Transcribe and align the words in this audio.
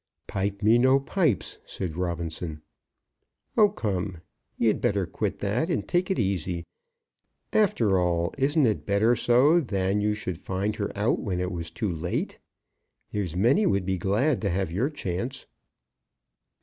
"Pipe 0.25 0.63
me 0.63 0.79
no 0.79 0.99
pipes," 0.99 1.59
said 1.63 1.95
Robinson. 1.95 2.63
"Oh, 3.55 3.69
come. 3.69 4.17
You'd 4.57 4.81
better 4.81 5.05
quit 5.05 5.37
that, 5.41 5.69
and 5.69 5.87
take 5.87 6.09
it 6.09 6.17
easy. 6.17 6.65
After 7.53 7.99
all, 7.99 8.33
isn't 8.35 8.65
it 8.65 8.87
better 8.87 9.15
so, 9.15 9.59
than 9.59 10.01
you 10.01 10.15
should 10.15 10.39
find 10.39 10.75
her 10.77 10.91
out 10.97 11.19
when 11.19 11.39
it 11.39 11.51
was 11.51 11.69
too 11.69 11.93
late? 11.93 12.39
There's 13.11 13.35
many 13.35 13.67
would 13.67 13.85
be 13.85 13.99
glad 13.99 14.41
to 14.41 14.49
have 14.49 14.71
your 14.71 14.89
chance." 14.89 15.45